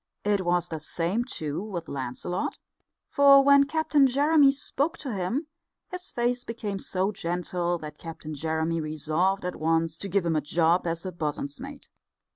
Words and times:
It 0.23 0.43
was 0.43 0.67
the 0.69 0.79
same, 0.79 1.25
too, 1.25 1.61
with 1.61 1.87
Lancelot, 1.87 2.57
for 3.07 3.43
when 3.43 3.65
Captain 3.65 4.07
Jeremy 4.07 4.49
spoke 4.49 4.97
to 4.97 5.13
him 5.13 5.45
his 5.91 6.09
face 6.09 6.43
became 6.43 6.79
so 6.79 7.11
gentle 7.11 7.77
that 7.77 7.99
Captain 7.99 8.33
Jeremy 8.33 8.81
resolved 8.81 9.45
at 9.45 9.57
once 9.57 9.99
to 9.99 10.09
give 10.09 10.25
him 10.25 10.35
a 10.35 10.41
job 10.41 10.87
as 10.87 11.05
bosun's 11.19 11.59
mate. 11.59 11.87